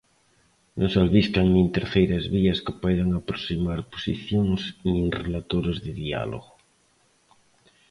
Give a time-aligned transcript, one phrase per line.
[0.77, 6.51] Non se albiscan nin terceiras vías que poidan aproximar posicións nin relatores de diálogo.